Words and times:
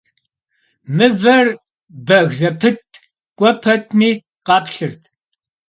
Mıver 0.95 1.47
beg 2.07 2.29
zepıtt, 2.39 2.89
k'ue 3.37 3.51
petmi 3.63 4.11
kheplhırt. 4.45 5.01